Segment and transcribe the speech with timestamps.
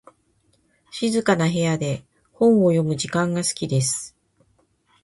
[0.89, 2.03] 静かな部屋で
[2.33, 4.17] 本を読む時間が好きです。